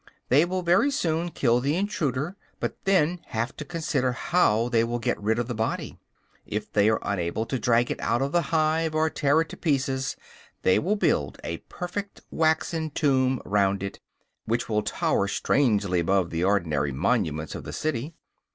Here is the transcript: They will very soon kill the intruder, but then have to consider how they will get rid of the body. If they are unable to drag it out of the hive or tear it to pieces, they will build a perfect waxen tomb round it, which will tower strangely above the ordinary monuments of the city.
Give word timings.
They 0.29 0.45
will 0.45 0.63
very 0.63 0.89
soon 0.89 1.29
kill 1.29 1.59
the 1.59 1.75
intruder, 1.75 2.35
but 2.59 2.75
then 2.85 3.19
have 3.27 3.55
to 3.57 3.63
consider 3.63 4.13
how 4.13 4.67
they 4.67 4.83
will 4.83 4.97
get 4.97 5.21
rid 5.21 5.37
of 5.37 5.47
the 5.47 5.53
body. 5.53 5.99
If 6.43 6.73
they 6.73 6.89
are 6.89 6.97
unable 7.03 7.45
to 7.45 7.59
drag 7.59 7.91
it 7.91 8.01
out 8.01 8.19
of 8.23 8.31
the 8.31 8.41
hive 8.41 8.95
or 8.95 9.11
tear 9.11 9.41
it 9.41 9.49
to 9.49 9.57
pieces, 9.57 10.15
they 10.63 10.79
will 10.79 10.95
build 10.95 11.37
a 11.43 11.57
perfect 11.69 12.21
waxen 12.31 12.89
tomb 12.89 13.43
round 13.45 13.83
it, 13.83 13.99
which 14.45 14.67
will 14.67 14.81
tower 14.81 15.27
strangely 15.27 15.99
above 15.99 16.31
the 16.31 16.43
ordinary 16.43 16.91
monuments 16.91 17.53
of 17.53 17.63
the 17.63 17.71
city. 17.71 18.15